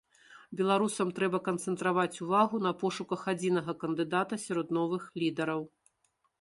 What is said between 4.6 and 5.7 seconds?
новых лідараў.